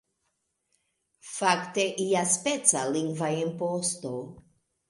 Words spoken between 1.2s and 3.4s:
Fakte iaspeca lingva